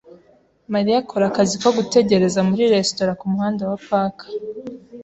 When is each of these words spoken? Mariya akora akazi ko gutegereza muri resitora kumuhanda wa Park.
Mariya 0.73 0.97
akora 1.01 1.23
akazi 1.27 1.55
ko 1.63 1.69
gutegereza 1.77 2.39
muri 2.47 2.63
resitora 2.73 3.17
kumuhanda 3.19 3.61
wa 3.69 3.77
Park. 3.87 4.17